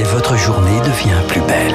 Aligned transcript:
et 0.00 0.04
votre 0.04 0.34
journée 0.36 0.80
devient 0.80 1.20
plus 1.28 1.42
belle. 1.42 1.74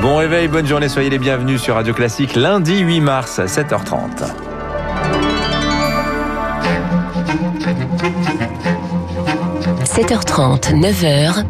Bon 0.00 0.16
réveil, 0.16 0.48
bonne 0.48 0.66
journée, 0.66 0.88
soyez 0.88 1.08
les 1.08 1.20
bienvenus 1.20 1.62
sur 1.62 1.76
Radio 1.76 1.94
Classique 1.94 2.34
lundi 2.34 2.80
8 2.80 3.00
mars 3.00 3.38
à 3.38 3.44
7h30.– 3.44 4.24
7h30, 9.84 10.74
9h, 10.80 11.44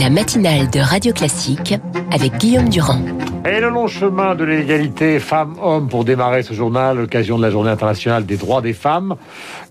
la 0.00 0.10
matinale 0.10 0.68
de 0.70 0.80
Radio 0.80 1.12
Classique 1.12 1.76
avec 2.10 2.36
Guillaume 2.38 2.68
Durand. 2.68 3.13
Et 3.46 3.60
le 3.60 3.68
long 3.68 3.88
chemin 3.88 4.34
de 4.34 4.42
l'égalité 4.42 5.18
femmes-hommes 5.18 5.88
pour 5.88 6.06
démarrer 6.06 6.42
ce 6.42 6.54
journal, 6.54 6.96
l'occasion 6.96 7.36
de 7.36 7.42
la 7.42 7.50
journée 7.50 7.68
internationale 7.68 8.24
des 8.24 8.38
droits 8.38 8.62
des 8.62 8.72
femmes. 8.72 9.16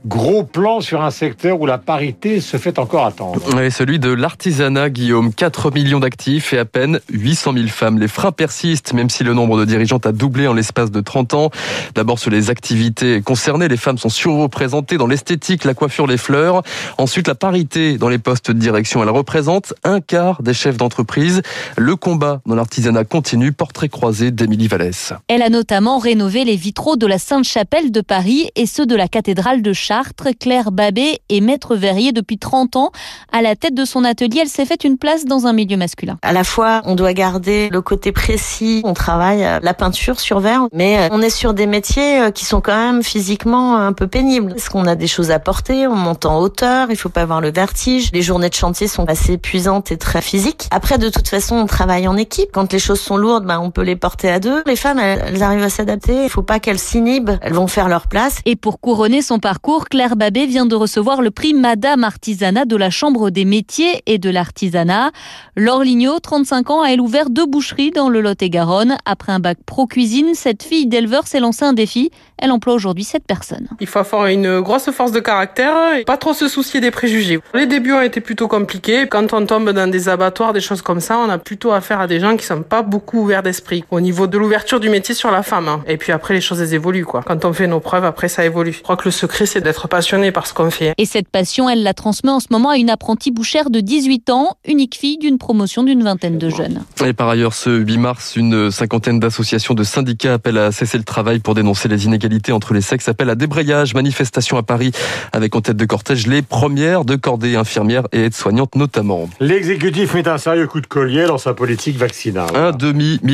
Gros 0.06 0.44
plan 0.44 0.80
sur 0.80 1.02
un 1.02 1.10
secteur 1.10 1.60
où 1.60 1.66
la 1.66 1.80
parité 1.80 2.40
se 2.40 2.58
fait 2.58 2.78
encore 2.78 3.06
attendre. 3.06 3.42
Oui, 3.56 3.72
celui 3.72 3.98
de 3.98 4.12
l'artisanat, 4.12 4.92
Guillaume. 4.92 5.34
4 5.34 5.72
millions 5.72 6.00
d'actifs 6.00 6.54
et 6.54 6.60
à 6.60 6.66
peine 6.66 7.00
800 7.12 7.54
000 7.54 7.68
femmes. 7.70 7.98
Les 7.98 8.08
freins 8.08 8.32
persistent, 8.32 8.94
même 8.94 9.10
si 9.10 9.24
le 9.24 9.34
nombre 9.34 9.58
de 9.58 9.66
dirigeantes 9.66 10.06
a 10.06 10.12
doublé 10.12 10.46
en 10.46 10.54
l'espace 10.54 10.92
de 10.92 11.02
30 11.02 11.34
ans. 11.34 11.50
D'abord 11.96 12.20
sur 12.20 12.30
les 12.30 12.52
activités 12.52 13.22
concernées, 13.22 13.70
les 13.70 13.78
femmes 13.78 13.98
sont 13.98 14.10
surreprésentées 14.10 14.98
dans 14.98 15.08
l'esthétique, 15.08 15.64
la 15.64 15.74
coiffure, 15.74 16.06
les 16.06 16.18
fleurs. 16.18 16.62
Ensuite, 17.00 17.28
la 17.28 17.36
parité 17.36 17.98
dans 17.98 18.10
les 18.10 18.20
postes 18.20 18.52
de 18.52 18.60
direction. 18.60 19.02
Elle 19.02 19.10
représente 19.10 19.74
un 19.84 20.00
quart 20.00 20.44
des 20.44 20.54
chefs 20.54 20.78
d'entreprise. 20.78 21.42
Le 21.76 21.96
combat 21.96 22.42
dans 22.46 22.56
l'artisanat 22.56 23.06
continue 23.06 23.52
portrait 23.64 23.88
croisé 23.88 24.32
d'Émilie 24.32 24.68
Vallès. 24.68 25.14
Elle 25.30 25.42
a 25.42 25.48
notamment 25.48 25.98
rénové 25.98 26.44
les 26.44 26.58
vitraux 26.58 26.98
de 26.98 27.08
la 27.08 27.18
Sainte-Chapelle 27.18 27.94
de 27.94 28.02
Paris 28.02 28.50
et 28.58 28.66
ceux 28.66 28.86
de 28.86 28.94
la 28.94 29.08
cathédrale 29.08 29.62
de 29.62 29.72
Chartres. 29.72 30.28
Claire 30.38 30.74
Babé 30.74 31.22
est 31.30 31.40
maître 31.40 31.78
verrier 31.78 32.12
depuis 32.12 32.38
30 32.38 32.76
ans. 32.76 32.92
À 33.32 33.42
la 33.42 33.56
tête 33.56 33.74
de 33.74 33.86
son 33.86 34.04
atelier, 34.04 34.40
elle 34.42 34.50
s'est 34.50 34.66
fait 34.66 34.84
une 34.84 34.98
place 34.98 35.24
dans 35.24 35.48
un 35.48 35.54
milieu 35.54 35.78
masculin. 35.78 36.18
À 36.24 36.34
la 36.34 36.44
fois, 36.44 36.82
on 36.84 36.96
doit 36.96 37.14
garder 37.14 37.70
le 37.72 37.82
côté 37.82 38.12
précis. 38.12 38.82
On 38.84 38.94
travaille 38.94 39.48
la 39.62 39.74
peinture 39.74 40.20
sur 40.20 40.42
verre, 40.42 40.68
mais 40.74 40.98
euh, 40.98 41.08
on 41.12 41.22
est 41.22 41.30
sur 41.30 41.54
des 41.54 41.66
métiers 41.66 42.20
euh, 42.20 42.32
qui 42.32 42.44
sont 42.44 42.60
quand 42.60 42.76
même 42.76 43.02
physiquement 43.02 43.78
un 43.78 43.94
peu 43.94 44.08
pénibles. 44.08 44.56
Parce 44.56 44.68
qu'on 44.68 44.88
a 44.88 44.96
des 44.96 45.08
choses 45.08 45.32
à 45.32 45.40
porter, 45.40 45.88
on 45.88 45.96
monte 45.96 46.26
en 46.26 46.40
hauteur, 46.40 46.88
il 46.90 46.98
faut 46.98 47.08
pas 47.08 47.22
avoir 47.22 47.40
le 47.40 47.54
vertige. 47.54 48.10
Les 48.12 48.24
journées 48.24 48.50
de 48.50 48.56
chantier 48.56 48.90
sont 48.90 49.06
assez 49.06 49.34
épuisantes 49.34 49.94
et 49.94 49.98
très 49.98 50.22
physiques. 50.22 50.68
Après, 50.70 50.98
de 50.98 51.08
toute 51.08 51.30
façon, 51.30 51.56
on 51.56 51.66
travaille 51.66 52.10
en 52.10 52.18
équipe. 52.18 52.50
Quand 52.52 52.74
les 52.74 52.80
choses 52.80 53.00
sont 53.00 53.16
lourdes, 53.16 53.46
ben, 53.54 53.60
on 53.60 53.70
peut 53.70 53.84
les 53.84 53.96
porter 53.96 54.32
à 54.32 54.40
deux. 54.40 54.64
Les 54.66 54.76
femmes, 54.76 54.98
elles, 54.98 55.44
arrivent 55.44 55.64
à 55.64 55.70
s'adapter. 55.70 56.24
Il 56.24 56.30
faut 56.30 56.42
pas 56.42 56.60
qu'elles 56.60 56.80
s'inhibent. 56.80 57.38
Elles 57.42 57.54
vont 57.54 57.68
faire 57.68 57.88
leur 57.88 58.08
place. 58.08 58.40
Et 58.46 58.56
pour 58.56 58.80
couronner 58.80 59.22
son 59.22 59.38
parcours, 59.38 59.90
Claire 59.90 60.16
Babé 60.16 60.48
vient 60.48 60.66
de 60.66 60.76
recevoir 60.76 61.22
le 61.22 61.30
prix 61.30 61.54
Madame 61.54 62.04
Artisanat 62.04 62.66
de 62.66 62.76
la 62.76 62.90
Chambre 62.90 63.30
des 63.30 63.46
métiers 63.46 64.02
et 64.08 64.18
de 64.18 64.32
l'artisanat. 64.32 65.12
Laure 65.56 65.84
Lignot, 65.84 66.20
35 66.20 66.70
ans, 66.72 66.82
a 66.82 66.90
elle 66.90 67.02
ouvert 67.02 67.30
deux 67.30 67.46
boucheries 67.46 67.92
dans 67.92 68.10
le 68.10 68.22
Lot-et-Garonne. 68.22 68.98
Après 69.06 69.32
un 69.32 69.40
bac 69.40 69.60
pro 69.66 69.86
cuisine, 69.86 70.34
cette 70.34 70.64
fille 70.64 70.88
d'éleveur 70.88 71.28
s'est 71.28 71.40
lancée 71.40 71.66
un 71.66 71.74
défi. 71.74 72.10
Elle 72.40 72.52
emploie 72.52 72.74
aujourd'hui 72.74 73.04
sept 73.04 73.24
personnes. 73.26 73.68
Il 73.80 73.88
faut 73.88 74.00
avoir 74.00 74.26
une 74.28 74.62
grosse 74.62 74.90
force 74.90 75.12
de 75.12 75.20
caractère 75.20 75.96
et 75.96 76.06
pas 76.06 76.18
trop 76.18 76.34
se 76.34 76.48
soucier 76.48 76.82
des 76.82 76.92
préjugés. 76.92 77.40
Les 77.54 77.68
débuts 77.68 77.94
ont 77.94 78.02
été 78.02 78.20
plutôt 78.20 78.48
compliqués. 78.48 79.08
Quand 79.08 79.32
on 79.32 79.46
tombe 79.46 79.70
dans 79.70 79.90
des 79.90 80.10
abattoirs, 80.10 80.54
des 80.54 80.60
choses 80.60 80.82
comme 80.82 81.00
ça, 81.00 81.20
on 81.20 81.30
a 81.30 81.38
plutôt 81.38 81.72
affaire 81.72 82.00
à 82.00 82.08
des 82.08 82.20
gens 82.20 82.36
qui 82.36 82.46
sont 82.46 82.64
pas 82.64 82.82
beaucoup 82.82 83.20
ouverts 83.20 83.43
d'esprit 83.44 83.84
au 83.92 84.02
niveau 84.02 84.28
de 84.28 84.38
l'ouverture 84.38 84.80
du 84.80 84.90
métier 84.90 85.14
sur 85.14 85.32
la 85.32 85.44
femme. 85.44 85.84
Et 85.88 85.98
puis 85.98 86.12
après, 86.12 86.34
les 86.34 86.42
choses 86.42 86.62
elles 86.62 86.74
évoluent 86.74 87.06
quoi. 87.06 87.22
Quand 87.24 87.46
on 87.46 87.54
fait 87.54 87.68
nos 87.68 87.80
preuves, 87.80 88.06
après 88.06 88.28
ça 88.30 88.46
évolue. 88.46 88.74
Je 88.74 88.82
crois 88.82 88.98
que 88.98 89.06
le 89.06 89.12
secret 89.12 89.46
c'est 89.46 89.62
d'être 89.62 89.88
passionné 89.88 90.32
par 90.32 90.48
ce 90.48 90.54
qu'on 90.54 90.72
fait. 90.72 90.94
Et 90.98 91.06
cette 91.06 91.28
passion, 91.28 91.70
elle 91.70 91.84
la 91.84 91.94
transmet 91.94 92.32
en 92.32 92.40
ce 92.40 92.48
moment 92.50 92.70
à 92.70 92.78
une 92.78 92.90
apprentie 92.90 93.32
bouchère 93.32 93.70
de 93.70 93.80
18 93.80 94.30
ans, 94.30 94.58
unique 94.66 94.96
fille 94.96 95.18
d'une 95.18 95.38
promotion 95.38 95.84
d'une 95.84 96.04
vingtaine 96.04 96.38
de 96.38 96.50
jeunes. 96.50 96.84
Et 97.06 97.14
par 97.14 97.30
ailleurs, 97.30 97.54
ce 97.54 97.70
8 97.70 97.98
mars, 97.98 98.36
une 98.36 98.72
cinquantaine 98.72 99.20
d'associations 99.20 99.74
de 99.74 99.84
syndicats 99.84 100.34
appellent 100.34 100.58
à 100.58 100.72
cesser 100.72 100.98
le 100.98 101.04
travail 101.04 101.40
pour 101.40 101.56
dénoncer 101.56 101.88
les 101.88 102.06
inégalités 102.06 102.52
entre 102.52 102.74
les 102.74 102.82
sexes. 102.82 103.10
Appellent 103.10 103.30
à 103.30 103.36
débrayage, 103.36 103.94
manifestation 103.94 104.58
à 104.58 104.64
Paris 104.64 104.92
avec 105.32 105.56
en 105.56 105.62
tête 105.62 105.78
de 105.78 105.86
cortège 105.86 106.28
les 106.28 106.42
premières 106.42 107.06
de 107.06 107.16
cordée 107.16 107.56
infirmières 107.56 108.08
et 108.12 108.26
aides-soignantes 108.26 108.76
notamment. 108.76 109.30
L'exécutif 109.40 110.14
met 110.14 110.28
un 110.28 110.38
sérieux 110.38 110.68
coup 110.68 110.82
de 110.82 110.88
collier 110.88 111.26
dans 111.26 111.38
sa 111.38 111.54
politique 111.54 111.98
vaccinale. 111.98 112.48
Un 112.56 112.72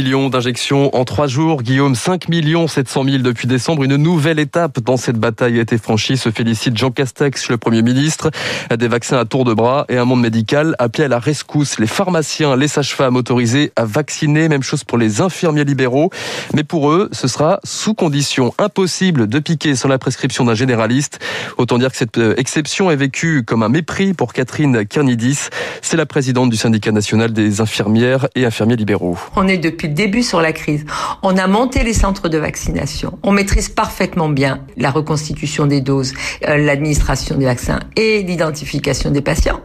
d'injections 0.03 0.95
en 0.95 1.03
trois 1.03 1.27
jours. 1.27 1.61
Guillaume, 1.61 1.93
5 1.93 2.29
millions 2.29 2.67
700 2.67 3.03
000 3.03 3.17
depuis 3.17 3.47
décembre. 3.47 3.83
Une 3.83 3.97
nouvelle 3.97 4.39
étape 4.39 4.79
dans 4.79 4.95
cette 4.95 5.17
bataille 5.17 5.59
a 5.59 5.61
été 5.61 5.77
franchie. 5.77 6.15
Se 6.15 6.31
félicite 6.31 6.77
Jean 6.77 6.89
Castex, 6.89 7.49
le 7.49 7.57
Premier 7.57 7.81
ministre. 7.81 8.31
Des 8.75 8.87
vaccins 8.87 9.17
à 9.17 9.25
tour 9.25 9.43
de 9.43 9.53
bras 9.53 9.85
et 9.89 9.97
un 9.97 10.05
monde 10.05 10.21
médical 10.21 10.75
appelé 10.79 11.03
à 11.03 11.07
la 11.09 11.19
rescousse. 11.19 11.79
Les 11.79 11.87
pharmaciens, 11.87 12.55
les 12.55 12.69
sages-femmes 12.69 13.17
autorisés 13.17 13.73
à 13.75 13.83
vacciner. 13.83 14.47
Même 14.47 14.63
chose 14.63 14.85
pour 14.85 14.97
les 14.97 15.19
infirmiers 15.19 15.65
libéraux. 15.65 16.11
Mais 16.53 16.63
pour 16.63 16.91
eux, 16.91 17.09
ce 17.11 17.27
sera 17.27 17.59
sous 17.65 17.93
condition 17.93 18.53
impossible 18.57 19.27
de 19.27 19.39
piquer 19.39 19.75
sans 19.75 19.89
la 19.89 19.97
prescription 19.97 20.45
d'un 20.45 20.55
généraliste. 20.55 21.19
Autant 21.57 21.77
dire 21.77 21.91
que 21.91 21.97
cette 21.97 22.17
euh, 22.17 22.35
exception 22.37 22.89
est 22.89 22.95
vécue 22.95 23.43
comme 23.43 23.63
un 23.63 23.69
mépris 23.69 24.13
pour 24.13 24.31
Catherine 24.31 24.85
Kernidis. 24.85 25.49
C'est 25.81 25.97
la 25.97 26.05
présidente 26.05 26.49
du 26.49 26.57
syndicat 26.57 26.93
national 26.93 27.33
des 27.33 27.59
infirmières 27.59 28.27
et 28.35 28.45
infirmiers 28.45 28.77
libéraux. 28.77 29.17
On 29.35 29.47
est 29.47 29.57
depuis 29.57 29.88
début 29.89 30.23
sur 30.23 30.41
la 30.41 30.53
crise. 30.53 30.85
On 31.23 31.37
a 31.37 31.47
monté 31.47 31.83
les 31.83 31.93
centres 31.93 32.29
de 32.29 32.37
vaccination. 32.37 33.17
On 33.23 33.31
maîtrise 33.31 33.69
parfaitement 33.69 34.29
bien 34.29 34.61
la 34.77 34.91
reconstitution 34.91 35.65
des 35.65 35.81
doses, 35.81 36.13
euh, 36.47 36.57
l'administration 36.57 37.35
des 37.37 37.45
vaccins 37.45 37.79
et 37.95 38.23
l'identification 38.23 39.11
des 39.11 39.21
patients. 39.21 39.61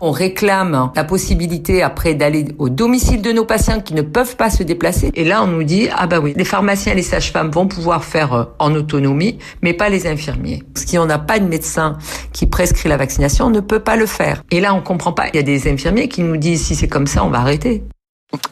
On 0.00 0.10
réclame 0.10 0.90
la 0.94 1.04
possibilité 1.04 1.82
après 1.82 2.14
d'aller 2.14 2.46
au 2.58 2.68
domicile 2.68 3.22
de 3.22 3.32
nos 3.32 3.44
patients 3.44 3.80
qui 3.80 3.94
ne 3.94 4.02
peuvent 4.02 4.36
pas 4.36 4.50
se 4.50 4.62
déplacer. 4.62 5.10
Et 5.14 5.24
là, 5.24 5.42
on 5.42 5.46
nous 5.46 5.64
dit, 5.64 5.88
ah 5.96 6.06
bah 6.06 6.20
oui, 6.20 6.34
les 6.36 6.44
pharmaciens 6.44 6.92
et 6.92 6.96
les 6.96 7.02
sages-femmes 7.02 7.50
vont 7.50 7.68
pouvoir 7.68 8.04
faire 8.04 8.32
euh, 8.32 8.44
en 8.58 8.74
autonomie, 8.74 9.38
mais 9.62 9.72
pas 9.72 9.88
les 9.88 10.06
infirmiers. 10.06 10.62
Si 10.74 10.98
on 10.98 11.06
n'a 11.06 11.18
pas 11.18 11.38
de 11.38 11.46
médecin 11.46 11.98
qui 12.32 12.46
prescrit 12.46 12.88
la 12.88 12.96
vaccination, 12.96 13.46
on 13.46 13.50
ne 13.50 13.60
peut 13.60 13.80
pas 13.80 13.96
le 13.96 14.06
faire. 14.06 14.42
Et 14.50 14.60
là, 14.60 14.74
on 14.74 14.80
comprend 14.80 15.12
pas. 15.12 15.28
Il 15.28 15.36
y 15.36 15.40
a 15.40 15.42
des 15.42 15.70
infirmiers 15.70 16.08
qui 16.08 16.22
nous 16.22 16.36
disent, 16.36 16.64
si 16.66 16.74
c'est 16.74 16.88
comme 16.88 17.06
ça, 17.06 17.24
on 17.24 17.30
va 17.30 17.38
arrêter. 17.38 17.82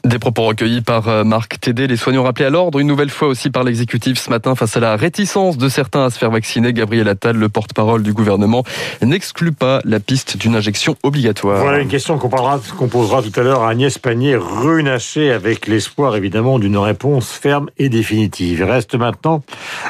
Des 0.05 0.19
propos 0.19 0.43
recueillis 0.45 0.81
par 0.81 1.09
euh, 1.09 1.25
Marc 1.25 1.61
Tédé, 1.61 1.87
les 1.87 1.97
soignants 1.97 2.25
rappelés 2.25 2.47
à 2.47 2.51
l'ordre, 2.51 2.79
une 2.79 2.87
nouvelle 2.87 3.11
fois 3.11 3.29
aussi 3.29 3.51
par 3.51 3.65
l'exécutif 3.65 4.19
ce 4.19 4.31
matin 4.31 4.55
face 4.55 4.77
à 4.77 4.81
la 4.81 4.97
réticence 4.97 5.57
de 5.57 5.69
certains 5.69 6.05
à 6.05 6.11
se 6.11 6.19
faire 6.19 6.31
vacciner. 6.31 6.73
Gabriel 6.73 7.09
Attal, 7.09 7.37
le 7.37 7.49
porte-parole 7.49 8.03
du 8.03 8.13
gouvernement, 8.13 8.65
n'exclut 9.03 9.53
pas 9.53 9.81
la 9.85 10.01
piste 10.01 10.37
d'une 10.37 10.57
injection 10.57 10.97
obligatoire. 11.03 11.63
Voilà 11.63 11.81
une 11.81 11.89
question 11.89 12.19
qu'on 12.19 12.89
posera 12.89 13.23
tout 13.23 13.41
à 13.41 13.43
l'heure 13.43 13.63
à 13.63 13.71
Agnès 13.71 13.99
Pannier, 13.99 14.37
renachée 14.37 15.33
avec 15.33 15.67
l'espoir 15.67 16.17
évidemment 16.17 16.59
d'une 16.59 16.77
réponse 16.77 17.31
ferme 17.31 17.71
et 17.79 17.89
définitive. 17.89 18.61
Il 18.61 18.65
reste 18.65 18.95
maintenant 18.95 19.43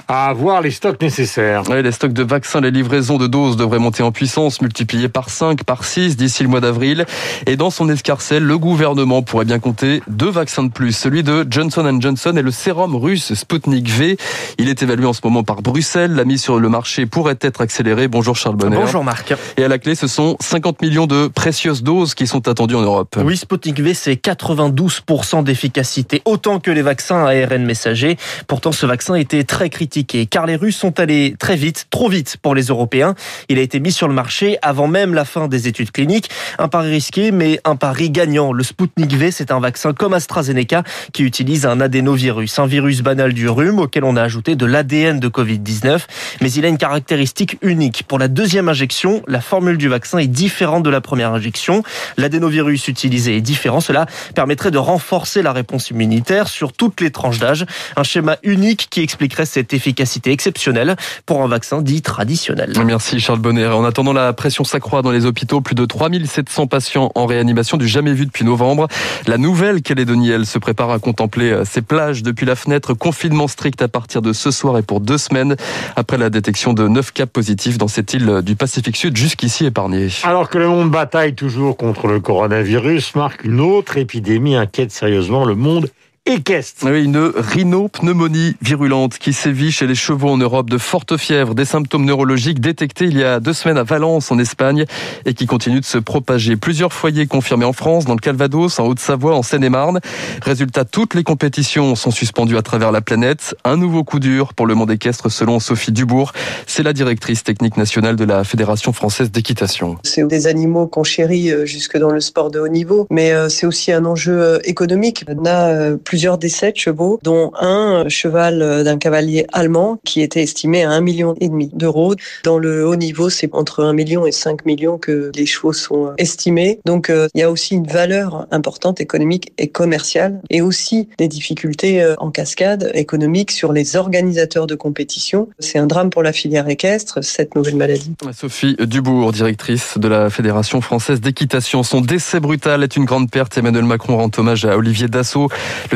à 0.09 0.29
avoir 0.29 0.63
les 0.63 0.71
stocks 0.71 1.01
nécessaires. 1.01 1.63
Oui, 1.69 1.83
les 1.83 1.93
stocks 1.93 2.13
de 2.13 2.23
vaccins, 2.23 2.61
les 2.61 2.71
livraisons 2.71 3.19
de 3.19 3.27
doses 3.27 3.57
devraient 3.57 3.79
monter 3.79 4.03
en 4.03 4.13
puissance, 4.13 4.61
multipliées 4.61 5.09
par 5.09 5.31
5, 5.31 5.65
par 5.65 5.85
6 5.85 6.17
d'ici 6.17 6.43
le 6.43 6.49
mois 6.49 6.61
d'avril. 6.61 7.05
Et 7.47 7.57
dans 7.57 7.71
son 7.71 7.89
escarcelle, 7.89 8.45
le 8.45 8.59
gouvernement 8.59 9.23
pourrait 9.23 9.45
bien 9.45 9.59
compter 9.59 9.84
deux 10.09 10.31
vaccins 10.31 10.63
de 10.63 10.71
plus, 10.71 10.93
celui 10.93 11.23
de 11.23 11.47
Johnson 11.49 11.99
Johnson 12.01 12.35
et 12.37 12.43
le 12.43 12.51
sérum 12.51 12.97
russe 12.97 13.35
Sputnik 13.35 13.89
V. 13.89 14.17
Il 14.59 14.69
est 14.69 14.83
évalué 14.83 15.07
en 15.07 15.13
ce 15.13 15.21
moment 15.25 15.43
par 15.43 15.63
Bruxelles. 15.63 16.13
La 16.13 16.25
mise 16.25 16.43
sur 16.43 16.59
le 16.59 16.69
marché 16.69 17.07
pourrait 17.07 17.39
être 17.41 17.61
accélérée. 17.61 18.09
Bonjour 18.09 18.37
Charles 18.37 18.57
Bonner. 18.57 18.77
Bonjour 18.77 19.05
Marc. 19.05 19.35
Et 19.57 19.65
à 19.65 19.69
la 19.69 19.79
clé, 19.79 19.95
ce 19.95 20.07
sont 20.07 20.37
50 20.41 20.83
millions 20.83 21.07
de 21.07 21.29
précieuses 21.29 21.83
doses 21.83 22.15
qui 22.15 22.27
sont 22.27 22.49
attendues 22.49 22.75
en 22.75 22.83
Europe. 22.83 23.17
Oui, 23.23 23.37
Sputnik 23.37 23.81
V, 23.81 23.95
c'est 23.95 24.15
92% 24.15 25.45
d'efficacité, 25.45 26.23
autant 26.25 26.61
que 26.61 26.71
les 26.71 26.83
vaccins 26.83 27.25
à 27.25 27.31
ARN 27.31 27.65
messager. 27.65 28.17
Pourtant, 28.47 28.73
ce 28.73 28.87
vaccin 28.87 29.15
était 29.15 29.45
très 29.45 29.71
critiqué, 29.71 30.27
car 30.27 30.47
les 30.47 30.57
Russes 30.57 30.77
sont 30.77 30.99
allés 31.01 31.35
très 31.39 31.57
vite, 31.57 31.87
trop 31.91 32.09
vite 32.09 32.37
pour 32.43 32.55
les 32.55 32.65
Européens. 32.65 33.15
Il 33.49 33.59
a 33.59 33.63
été 33.63 33.81
mis 33.81 33.93
sur 33.93 34.09
le 34.09 34.15
marché 34.15 34.59
avant 34.63 34.89
même 34.89 35.15
la 35.15 35.25
fin 35.25 35.49
des 35.49 35.69
études 35.69 35.91
cliniques. 35.91 36.31
Un 36.59 36.69
pari 36.69 36.91
risqué, 36.91 37.31
mais 37.31 37.61
un 37.65 37.77
pari 37.77 38.11
gagnant. 38.11 38.53
Le 38.53 38.63
Sputnik 38.63 39.13
V, 39.15 39.31
c'est 39.31 39.51
un 39.51 39.61
vaccin 39.65 39.95
comme 39.95 40.13
AstraZeneca 40.13 40.83
qui 41.15 41.23
utilise 41.23 41.65
un 41.65 41.81
adénovirus, 41.81 42.59
un 42.59 42.67
virus 42.67 43.01
banal 43.01 43.33
du 43.33 43.49
rhume 43.49 43.79
auquel 43.79 44.05
on 44.05 44.15
a 44.15 44.23
ajouté 44.23 44.57
de 44.57 44.67
l'ADN 44.67 45.19
de 45.21 45.29
Covid-19. 45.29 46.03
Mais 46.43 46.53
il 46.53 46.67
a 46.67 46.69
une 46.69 46.77
caractéristique 46.77 47.57
unique. 47.63 48.05
Pour 48.07 48.19
la 48.19 48.29
deuxième 48.29 48.69
injection, 48.69 49.23
la 49.27 49.41
formule 49.41 49.79
du 49.79 49.89
vaccin 49.89 50.19
est 50.19 50.27
différente 50.27 50.83
de 50.83 50.91
la 50.91 51.01
première 51.01 51.33
injection. 51.33 51.83
L'adénovirus 52.19 52.89
utilisé 52.89 53.39
est 53.39 53.41
différent. 53.41 53.81
Cela 53.81 54.05
permettrait 54.35 54.71
de 54.71 54.77
renforcer 54.77 55.41
la 55.41 55.53
réponse 55.53 55.89
immunitaire 55.89 56.49
sur 56.49 56.75
toutes 56.75 57.01
les 57.01 57.11
tranches 57.11 57.39
d'âge. 57.39 57.65
Un 57.97 58.03
schéma 58.03 58.37
unique 58.43 58.89
qui 58.91 59.01
expliquerait 59.01 59.47
cette 59.47 59.73
efficacité 59.73 60.31
exceptionnelle 60.31 60.97
pour 61.25 61.43
un 61.43 61.49
vaccin 61.49 61.81
dit 61.81 62.03
traditionnel. 62.03 62.75
Merci 62.85 63.19
Charles 63.19 63.39
Bonner. 63.39 63.69
En 63.69 63.85
attendant, 63.85 64.13
la 64.13 64.35
pression 64.35 64.65
s'accroît 64.65 65.01
dans 65.01 65.11
les 65.11 65.25
hôpitaux. 65.25 65.63
Plus 65.63 65.75
de 65.75 65.87
3700 65.87 66.67
patients 66.67 67.11
en 67.15 67.25
réanimation 67.25 67.79
du 67.79 67.89
jamais 67.89 68.13
vu 68.13 68.27
depuis 68.27 68.45
novembre. 68.45 68.89
La 69.27 69.39
nouvelle 69.39 69.54
Nouvelle-Calédonie, 69.55 70.31
elle 70.31 70.47
se 70.47 70.59
prépare 70.59 70.91
à 70.91 70.99
contempler 70.99 71.63
ses 71.65 71.81
plages 71.81 72.25
depuis 72.25 72.45
la 72.45 72.57
fenêtre. 72.57 72.93
Confinement 72.93 73.47
strict 73.47 73.81
à 73.83 73.87
partir 73.87 74.21
de 74.21 74.33
ce 74.33 74.51
soir 74.51 74.79
et 74.79 74.83
pour 74.83 74.99
deux 74.99 75.17
semaines 75.17 75.55
après 75.95 76.19
la 76.19 76.29
détection 76.29 76.73
de 76.73 76.89
neuf 76.89 77.13
cas 77.13 77.27
positifs 77.27 77.79
dans 77.79 77.87
cette 77.87 78.13
île 78.15 78.41
du 78.43 78.57
Pacifique 78.57 78.97
Sud 78.97 79.17
jusqu'ici 79.17 79.65
épargnée. 79.65 80.09
Alors 80.25 80.49
que 80.51 80.59
le 80.59 80.67
monde 80.67 80.91
bataille 80.91 81.37
toujours 81.37 81.77
contre 81.77 82.09
le 82.09 82.19
coronavirus, 82.19 83.15
marque 83.15 83.45
une 83.45 83.61
autre 83.61 83.97
épidémie 83.97 84.57
inquiète 84.57 84.91
sérieusement 84.91 85.45
le 85.45 85.55
monde 85.55 85.89
équestre. 86.27 86.87
Oui, 86.91 87.05
une 87.05 87.33
rhinopneumonie 87.37 88.57
virulente 88.63 89.19
qui 89.19 89.35
sévit 89.35 89.71
chez 89.71 89.87
les 89.87 89.95
chevaux 89.95 90.31
en 90.31 90.39
Europe, 90.39 90.71
de 90.71 90.79
fortes 90.79 91.19
fièvres, 91.19 91.55
des 91.55 91.67
symptômes 91.67 92.05
neurologiques 92.07 92.61
détectés 92.61 93.05
il 93.05 93.19
y 93.19 93.25
a 93.25 93.41
deux 93.41 93.53
semaines 93.53 93.77
à 93.77 93.83
Valence 93.83 94.33
en 94.33 94.39
Espagne 94.39 94.87
et 95.27 95.35
qui 95.35 95.47
continuent 95.47 95.81
de 95.81 95.85
se 95.85 95.99
propager. 95.99 96.57
Plusieurs 96.57 96.93
foyers 96.95 97.27
confirmés 97.27 97.67
en 97.67 97.75
France, 97.75 98.07
dans 98.07 98.15
le 98.15 98.21
Calvados, 98.21 98.79
en 98.79 98.87
Haute-Savoie, 98.87 99.35
en 99.35 99.43
Seine-et-Marne. 99.43 100.01
Résultat, 100.43 100.85
toutes 100.85 101.15
les 101.15 101.25
compétitions 101.25 101.95
sont 101.95 102.11
suspendues 102.11 102.57
à 102.57 102.63
travers 102.63 102.91
la 102.91 103.03
planète. 103.03 103.55
Un 103.65 103.77
nouveau 103.77 104.03
coup 104.03 104.19
dur 104.19 104.55
pour 104.55 104.67
le 104.67 104.75
monde 104.75 104.91
équestre 104.91 105.31
selon 105.31 105.61
Sophie 105.61 105.93
Dubourg. 105.93 106.33
C'est 106.67 106.83
la 106.83 106.95
directrice 106.95 107.45
technique 107.45 107.77
nationale 107.77 108.17
de 108.17 108.25
la 108.25 108.45
Fédération 108.45 108.95
française 108.95 109.31
d'équitation. 109.31 109.99
C'est 110.05 110.27
des 110.27 110.47
animaux 110.47 110.87
qu'on 110.87 111.05
chérit 111.05 111.51
euh, 111.51 111.67
jusque 111.67 111.99
dans 111.99 112.11
le 112.11 112.21
sport 112.21 112.51
de 112.51 112.61
haut 112.61 112.69
niveau, 112.69 113.07
mais 113.11 113.33
euh, 113.33 113.49
c'est 113.51 113.67
aussi 113.67 113.93
un 113.93 114.07
enjeu 114.07 114.41
euh, 114.41 114.59
économique. 114.65 115.25
On 115.29 115.45
a 115.45 115.97
plus 115.97 116.14
plusieurs 116.15 116.39
décès 116.39 116.71
de 116.71 116.77
chevaux, 116.77 117.19
dont 117.25 117.51
un 117.59 118.09
cheval 118.09 118.85
d'un 118.85 118.99
cavalier 118.99 119.49
allemand 119.53 119.99
qui 120.05 120.21
était 120.21 120.45
estimé 120.45 120.85
à 120.85 120.91
un 120.91 121.01
million 121.01 121.35
et 121.41 121.49
demi 121.49 121.71
d'euros. 121.73 122.15
Dans 122.45 122.59
le 122.59 122.87
haut 122.87 122.95
niveau, 122.95 123.31
c'est 123.31 123.53
entre 123.53 123.83
1 123.83 123.95
million 123.95 124.25
et 124.25 124.31
5 124.31 124.65
millions 124.65 124.97
que 124.97 125.33
les 125.35 125.45
chevaux 125.45 125.73
sont 125.73 126.13
estimés. 126.17 126.79
Donc 126.85 127.11
euh, 127.11 127.27
il 127.35 127.41
y 127.41 127.43
a 127.43 127.51
aussi 127.51 127.75
une 127.75 127.89
valeur 127.89 128.47
importante 128.53 129.01
économique 129.01 129.53
et 129.59 129.67
commerciale 129.67 130.41
et 130.51 130.63
aussi 130.63 131.09
des 131.19 131.27
difficultés 131.27 132.01
euh, 132.01 132.15
en 132.19 132.31
cascade 132.31 132.93
économique 132.95 133.51
sur 133.51 133.73
les 133.73 133.97
organisateurs 133.97 134.69
de 134.69 134.77
compétition. 134.77 135.49
C'est 135.59 135.81
un 135.81 135.89
drame 135.89 136.11
pour 136.11 136.23
la 136.23 136.33
filière 136.33 136.69
équestre, 136.69 137.25
cette 137.25 137.57
nouvelle 137.57 137.75
maladie. 137.75 138.15
Sophie 138.33 138.77
Dubourg, 138.79 139.33
directrice 139.33 139.99
de 139.99 140.07
la 140.07 140.31
Fédération 140.31 140.81
française 140.81 141.21
d'équitation. 141.21 141.83
Son 141.83 142.01
décès 142.01 142.39
brutal 142.39 142.85
est 142.85 142.95
une 142.95 143.05
grande 143.05 143.33
perte. 143.33 143.59
Emmanuel 143.59 143.85
Macron 143.85 144.17
rend 144.17 144.31
hommage 144.39 144.65
à 144.65 144.77
Olivier 144.77 145.09
Dassault, 145.09 145.49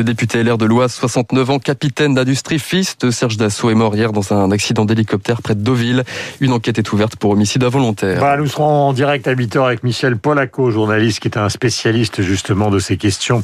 député 0.09 0.41
LR 0.41 0.57
de 0.57 0.65
l'Oise, 0.65 0.91
69 0.93 1.49
ans, 1.51 1.59
capitaine 1.59 2.15
d'industrie, 2.15 2.57
fils 2.57 2.97
de 2.97 3.11
Serge 3.11 3.37
Dassault, 3.37 3.69
est 3.69 3.75
mort 3.75 3.95
hier 3.95 4.11
dans 4.11 4.33
un 4.33 4.49
accident 4.49 4.83
d'hélicoptère 4.83 5.43
près 5.43 5.53
de 5.53 5.61
Deauville. 5.61 6.03
Une 6.39 6.51
enquête 6.51 6.79
est 6.79 6.91
ouverte 6.91 7.15
pour 7.15 7.29
homicide 7.29 7.63
involontaire. 7.63 8.19
Bah, 8.19 8.35
nous 8.35 8.47
serons 8.47 8.87
en 8.87 8.93
direct 8.93 9.27
à 9.27 9.35
8h 9.35 9.63
avec 9.63 9.83
Michel 9.83 10.17
Polaco, 10.17 10.71
journaliste 10.71 11.19
qui 11.19 11.27
est 11.27 11.37
un 11.37 11.47
spécialiste 11.49 12.23
justement 12.23 12.71
de 12.71 12.79
ces 12.79 12.97
questions 12.97 13.43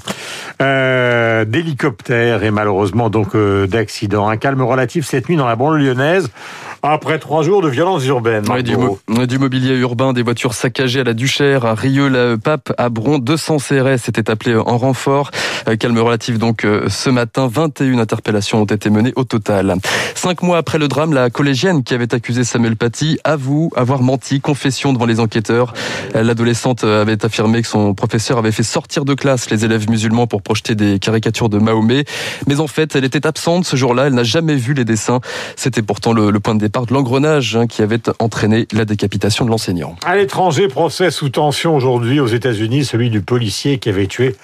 euh, 0.59 1.45
d'hélicoptère 1.45 2.43
et 2.43 2.49
malheureusement 2.49 3.11
donc 3.11 3.35
euh, 3.35 3.67
d'accident. 3.67 4.27
Un 4.27 4.37
calme 4.37 4.63
relatif 4.63 5.05
cette 5.05 5.29
nuit 5.29 5.35
dans 5.35 5.47
la 5.47 5.55
banlieue 5.55 5.85
lyonnaise. 5.85 6.31
Après 6.87 7.17
trois 7.17 7.41
jours 7.41 7.63
de 7.63 7.67
violence 7.67 8.05
urbaine. 8.05 8.45
du, 8.61 9.39
mobilier 9.39 9.73
urbain, 9.73 10.13
des 10.13 10.21
voitures 10.21 10.53
saccagées 10.53 10.99
à 10.99 11.03
la 11.03 11.15
Duchère, 11.15 11.65
à 11.65 11.73
Rieux-la-Pape, 11.73 12.73
à 12.77 12.89
Bron, 12.89 13.17
200 13.17 13.57
CRS 13.57 14.07
étaient 14.07 14.29
appelés 14.29 14.55
en 14.55 14.77
renfort. 14.77 15.31
Euh, 15.67 15.77
calme 15.77 15.97
relatif 15.97 16.37
donc 16.37 16.63
euh, 16.63 16.87
ce 16.87 17.09
matin, 17.09 17.49
21 17.51 17.97
interpellations 17.97 18.61
ont 18.61 18.65
été 18.65 18.91
menées 18.91 19.13
au 19.15 19.23
total. 19.23 19.77
Cinq 20.13 20.43
mois 20.43 20.59
après 20.59 20.77
le 20.77 20.87
drame, 20.87 21.11
la 21.11 21.31
collégienne 21.31 21.83
qui 21.83 21.95
avait 21.95 22.13
accusé 22.13 22.43
Samuel 22.43 22.75
Paty 22.75 23.17
avoue 23.23 23.71
avoir 23.75 24.03
menti, 24.03 24.39
confession 24.39 24.93
devant 24.93 25.07
les 25.07 25.19
enquêteurs. 25.19 25.73
Euh, 26.15 26.21
l'adolescente 26.21 26.83
avait 26.83 27.25
affirmé 27.25 27.63
que 27.63 27.67
son 27.67 27.95
professeur 27.95 28.37
avait 28.37 28.51
fait 28.51 28.61
sortir 28.61 29.05
de 29.05 29.15
classe 29.15 29.49
les 29.49 29.65
élèves 29.65 29.89
musulmans 29.89 30.27
pour 30.27 30.43
projeter 30.43 30.75
des 30.75 30.99
caricatures 30.99 31.49
de 31.49 31.57
Mahomet. 31.57 32.05
Mais 32.45 32.59
en 32.59 32.67
fait, 32.67 32.95
elle 32.95 33.05
était 33.05 33.25
absente 33.25 33.65
ce 33.65 33.75
jour-là, 33.75 34.05
elle 34.05 34.13
n'a 34.13 34.23
jamais 34.23 34.55
vu 34.55 34.75
les 34.75 34.85
dessins. 34.85 35.19
C'était 35.55 35.81
pourtant 35.81 36.13
le, 36.13 36.29
le 36.29 36.39
point 36.39 36.53
de 36.53 36.59
départ 36.59 36.74
de 36.83 36.93
l'engrenage 36.93 37.55
hein, 37.55 37.67
qui 37.67 37.81
avait 37.81 38.01
entraîné 38.19 38.67
la 38.73 38.83
décapitation 38.83 39.45
de 39.45 39.49
l'enseignant. 39.49 39.95
À 40.05 40.15
l'étranger, 40.15 40.67
procès 40.67 41.11
sous 41.11 41.29
tension 41.29 41.75
aujourd'hui 41.75 42.19
aux 42.19 42.27
États-Unis, 42.27 42.83
celui 42.83 43.09
du 43.09 43.21
policier 43.21 43.79
qui 43.79 43.89
avait 43.89 44.07
tué 44.07 44.35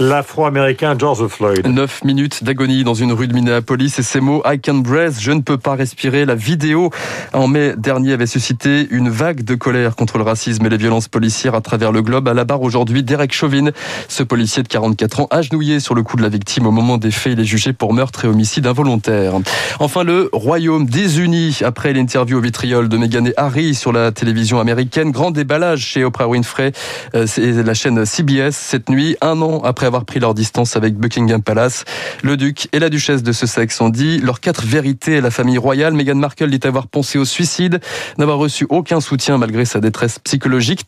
l'afro-américain 0.00 0.96
George 0.98 1.26
Floyd. 1.26 1.66
Neuf 1.66 2.02
minutes 2.04 2.42
d'agonie 2.42 2.84
dans 2.84 2.94
une 2.94 3.12
rue 3.12 3.28
de 3.28 3.34
Minneapolis 3.34 3.98
et 3.98 4.02
ces 4.02 4.20
mots 4.20 4.42
I 4.46 4.58
can't 4.58 4.82
breathe, 4.82 5.20
je 5.20 5.30
ne 5.30 5.42
peux 5.42 5.58
pas 5.58 5.74
respirer. 5.74 6.24
La 6.24 6.34
vidéo 6.34 6.90
en 7.34 7.46
mai 7.46 7.74
dernier 7.76 8.14
avait 8.14 8.26
suscité 8.26 8.88
une 8.90 9.10
vague 9.10 9.44
de 9.44 9.54
colère 9.54 9.96
contre 9.96 10.16
le 10.16 10.24
racisme 10.24 10.64
et 10.64 10.70
les 10.70 10.78
violences 10.78 11.08
policières 11.08 11.54
à 11.54 11.60
travers 11.60 11.92
le 11.92 12.00
globe. 12.00 12.28
À 12.28 12.34
la 12.34 12.44
barre 12.44 12.62
aujourd'hui, 12.62 13.02
Derek 13.02 13.34
Chauvin, 13.34 13.70
ce 14.08 14.22
policier 14.22 14.62
de 14.62 14.68
44 14.68 15.20
ans, 15.20 15.28
agenouillé 15.30 15.80
sur 15.80 15.94
le 15.94 16.02
cou 16.02 16.16
de 16.16 16.22
la 16.22 16.30
victime 16.30 16.66
au 16.66 16.70
moment 16.70 16.96
des 16.96 17.10
faits. 17.10 17.34
Il 17.34 17.40
est 17.40 17.44
jugé 17.44 17.74
pour 17.74 17.92
meurtre 17.92 18.24
et 18.24 18.28
homicide 18.28 18.66
involontaire. 18.66 19.34
Enfin, 19.80 20.02
le 20.02 20.30
Royaume 20.32 20.86
désuni 20.86 21.58
après 21.62 21.92
l'interview 21.92 22.38
au 22.38 22.40
vitriol 22.40 22.88
de 22.88 22.96
Meghan 22.96 23.26
et 23.26 23.34
Harry 23.36 23.74
sur 23.74 23.92
la 23.92 24.12
télévision 24.12 24.60
américaine. 24.60 25.10
Grand 25.10 25.30
déballage 25.30 25.80
chez 25.80 26.04
Oprah 26.04 26.26
Winfrey, 26.26 26.72
euh, 27.14 27.26
c'est 27.26 27.52
la 27.52 27.74
chaîne 27.74 28.06
CBS 28.06 28.52
cette 28.52 28.88
nuit, 28.88 29.16
un 29.20 29.42
an 29.42 29.60
après 29.62 29.89
avoir 29.90 30.04
pris 30.04 30.20
leur 30.20 30.34
distance 30.34 30.76
avec 30.76 30.94
Buckingham 30.94 31.42
Palace. 31.42 31.84
Le 32.22 32.36
duc 32.36 32.68
et 32.72 32.78
la 32.78 32.88
duchesse 32.88 33.24
de 33.24 33.32
Sussex 33.32 33.80
ont 33.80 33.88
dit 33.88 34.18
leurs 34.18 34.38
quatre 34.38 34.64
vérités 34.64 35.18
à 35.18 35.20
la 35.20 35.32
famille 35.32 35.58
royale. 35.58 35.94
Meghan 35.94 36.14
Markle 36.14 36.48
dit 36.48 36.60
avoir 36.64 36.86
pensé 36.86 37.18
au 37.18 37.24
suicide, 37.24 37.80
n'avoir 38.18 38.38
reçu 38.38 38.66
aucun 38.68 39.00
soutien 39.00 39.36
malgré 39.36 39.64
sa 39.64 39.80
détresse 39.80 40.20
psychologique, 40.20 40.84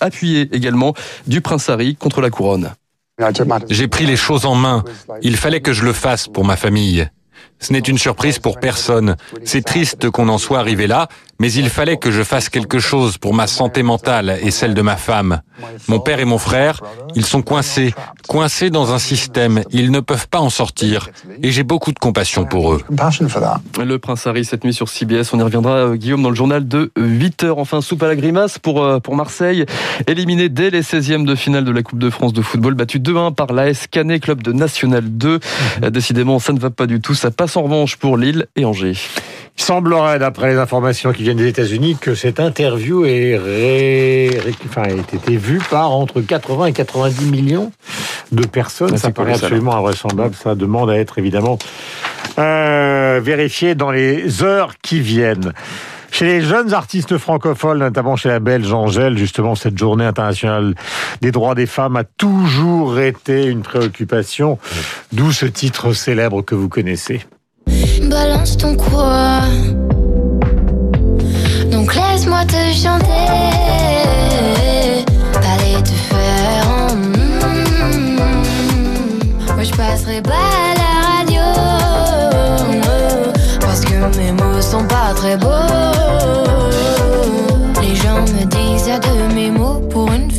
appuyé 0.00 0.48
également 0.52 0.94
du 1.28 1.40
prince 1.40 1.68
Harry 1.68 1.94
contre 1.94 2.20
la 2.20 2.30
couronne. 2.30 2.72
J'ai 3.68 3.86
pris 3.86 4.06
les 4.06 4.16
choses 4.16 4.46
en 4.46 4.54
main. 4.54 4.82
Il 5.22 5.36
fallait 5.36 5.60
que 5.60 5.72
je 5.72 5.84
le 5.84 5.92
fasse 5.92 6.26
pour 6.26 6.44
ma 6.44 6.56
famille. 6.56 7.08
Ce 7.58 7.72
n'est 7.72 7.78
une 7.78 7.98
surprise 7.98 8.38
pour 8.38 8.58
personne. 8.58 9.16
C'est 9.44 9.64
triste 9.64 10.10
qu'on 10.10 10.28
en 10.28 10.38
soit 10.38 10.58
arrivé 10.58 10.86
là, 10.86 11.08
mais 11.40 11.50
il 11.52 11.70
fallait 11.70 11.96
que 11.96 12.12
je 12.12 12.22
fasse 12.22 12.48
quelque 12.48 12.78
chose 12.78 13.18
pour 13.18 13.34
ma 13.34 13.48
santé 13.48 13.82
mentale 13.82 14.38
et 14.42 14.52
celle 14.52 14.74
de 14.74 14.82
ma 14.82 14.96
femme. 14.96 15.40
Mon 15.88 15.98
père 15.98 16.20
et 16.20 16.24
mon 16.24 16.38
frère, 16.38 16.80
ils 17.14 17.24
sont 17.24 17.42
coincés, 17.42 17.94
coincés 18.28 18.70
dans 18.70 18.92
un 18.92 18.98
système, 18.98 19.62
ils 19.70 19.90
ne 19.90 20.00
peuvent 20.00 20.28
pas 20.28 20.38
en 20.38 20.50
sortir, 20.50 21.08
et 21.42 21.50
j'ai 21.50 21.64
beaucoup 21.64 21.92
de 21.92 21.98
compassion 21.98 22.44
pour 22.44 22.74
eux. 22.74 22.82
Le 23.82 23.98
prince 23.98 24.26
Harry 24.26 24.44
cette 24.44 24.64
nuit 24.64 24.74
sur 24.74 24.88
CBS, 24.88 25.32
on 25.32 25.38
y 25.38 25.42
reviendra 25.42 25.72
euh, 25.72 25.96
Guillaume 25.96 26.22
dans 26.22 26.30
le 26.30 26.36
journal 26.36 26.68
de 26.68 26.92
8 26.98 27.44
heures. 27.44 27.58
Enfin, 27.58 27.80
soupe 27.80 28.02
à 28.02 28.08
la 28.08 28.16
grimace 28.16 28.58
pour, 28.58 28.82
euh, 28.82 29.00
pour 29.00 29.16
Marseille, 29.16 29.64
éliminé 30.06 30.48
dès 30.48 30.70
les 30.70 30.82
16e 30.82 31.24
de 31.24 31.34
finale 31.34 31.64
de 31.64 31.72
la 31.72 31.82
Coupe 31.82 31.98
de 31.98 32.10
France 32.10 32.32
de 32.32 32.42
football, 32.42 32.74
battu 32.74 32.98
2-1 32.98 33.32
par 33.32 33.52
l'AS 33.52 33.86
Canet, 33.90 34.22
club 34.22 34.42
de 34.42 34.52
National 34.52 35.04
2. 35.04 35.34
Mhm. 35.34 35.40
Euh, 35.84 35.90
décidément, 35.90 36.38
ça 36.38 36.52
ne 36.52 36.58
va 36.58 36.70
pas 36.70 36.86
du 36.86 37.00
tout, 37.00 37.14
ça 37.14 37.30
passe 37.30 37.56
en 37.56 37.62
revanche 37.62 37.96
pour 37.96 38.16
Lille 38.16 38.46
et 38.56 38.64
Angers. 38.64 38.94
Il 39.60 39.64
semblerait, 39.64 40.18
d'après 40.18 40.54
les 40.54 40.58
informations 40.58 41.12
qui 41.12 41.22
viennent 41.22 41.36
des 41.36 41.46
États-Unis, 41.46 41.98
que 42.00 42.14
cette 42.14 42.40
interview 42.40 43.04
ait, 43.04 43.38
enfin, 44.64 44.84
été 44.84 45.36
vue 45.36 45.60
par 45.70 45.90
entre 45.92 46.22
80 46.22 46.66
et 46.66 46.72
90 46.72 47.26
millions 47.26 47.70
de 48.32 48.46
personnes. 48.46 48.96
Ça, 48.96 49.10
paraît 49.10 49.34
absolument 49.34 49.76
invraisemblable. 49.76 50.34
Ça 50.34 50.54
demande 50.54 50.88
à 50.88 50.96
être 50.96 51.18
évidemment 51.18 51.58
euh, 52.38 53.20
vérifié 53.22 53.74
dans 53.74 53.90
les 53.90 54.42
heures 54.42 54.72
qui 54.80 55.00
viennent. 55.00 55.52
Chez 56.10 56.24
les 56.24 56.40
jeunes 56.40 56.72
artistes 56.72 57.18
francophones, 57.18 57.80
notamment 57.80 58.16
chez 58.16 58.30
la 58.30 58.40
Belge 58.40 58.72
Angèle, 58.72 59.18
justement, 59.18 59.56
cette 59.56 59.76
journée 59.76 60.06
internationale 60.06 60.74
des 61.20 61.32
droits 61.32 61.54
des 61.54 61.66
femmes 61.66 61.96
a 61.96 62.04
toujours 62.04 62.98
été 62.98 63.44
une 63.44 63.60
préoccupation, 63.60 64.58
d'où 65.12 65.32
ce 65.32 65.44
titre 65.44 65.92
célèbre 65.92 66.40
que 66.40 66.54
vous 66.54 66.70
connaissez. 66.70 67.20
Balance 68.08 68.56
ton 68.56 68.74
quoi. 68.76 69.40
Donc 71.70 71.94
laisse-moi 71.94 72.44
te 72.46 72.72
chanter 72.74 73.49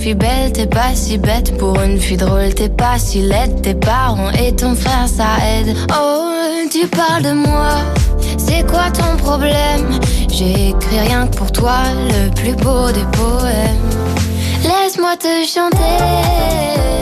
fille 0.01 0.15
belle 0.15 0.51
t'es 0.51 0.65
pas 0.65 0.95
si 0.95 1.17
bête. 1.17 1.55
Pour 1.57 1.79
une 1.79 1.99
fille 1.99 2.17
drôle 2.17 2.53
t'es 2.55 2.69
pas 2.69 2.97
si 2.97 3.21
laide. 3.21 3.61
Tes 3.61 3.75
parents 3.75 4.31
et 4.31 4.55
ton 4.55 4.75
frère 4.75 5.07
ça 5.07 5.37
aide. 5.45 5.75
Oh 5.91 6.67
tu 6.71 6.87
parles 6.87 7.23
de 7.23 7.33
moi. 7.33 7.73
C'est 8.37 8.65
quoi 8.67 8.89
ton 8.91 9.15
problème? 9.17 9.99
J'ai 10.29 10.69
écrit 10.69 10.99
rien 10.99 11.27
que 11.27 11.35
pour 11.37 11.51
toi 11.51 11.79
Le 12.13 12.29
plus 12.33 12.55
beau 12.55 12.91
des 12.91 13.05
poèmes. 13.11 13.89
Laisse-moi 14.63 15.15
te 15.17 15.45
chanter 15.45 17.00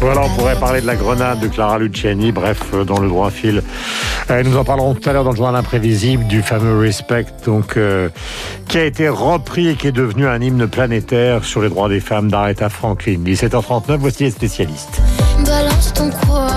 voilà, 0.00 0.22
on 0.22 0.30
pourrait 0.30 0.58
parler 0.58 0.80
de 0.80 0.86
la 0.86 0.96
grenade 0.96 1.40
de 1.40 1.48
Clara 1.48 1.78
Luciani, 1.78 2.32
bref, 2.32 2.60
euh, 2.72 2.84
dans 2.84 2.98
le 2.98 3.08
droit 3.08 3.30
fil. 3.30 3.62
Euh, 4.30 4.42
nous 4.42 4.56
en 4.56 4.64
parlerons 4.64 4.94
tout 4.94 5.08
à 5.08 5.12
l'heure 5.12 5.24
dans 5.24 5.30
le 5.30 5.36
journal 5.36 5.54
imprévisible 5.56 6.26
du 6.26 6.42
fameux 6.42 6.78
Respect, 6.78 7.26
euh, 7.76 8.08
qui 8.68 8.78
a 8.78 8.84
été 8.84 9.08
repris 9.08 9.68
et 9.68 9.74
qui 9.74 9.88
est 9.88 9.92
devenu 9.92 10.26
un 10.26 10.40
hymne 10.40 10.66
planétaire 10.66 11.44
sur 11.44 11.60
les 11.60 11.68
droits 11.68 11.88
des 11.88 12.00
femmes 12.00 12.30
d'Aretha 12.30 12.70
Franklin. 12.70 13.18
17h39, 13.24 13.96
voici 13.98 14.24
les 14.24 14.30
spécialistes. 14.30 15.00
ton 15.94 16.10
quoi 16.26 16.48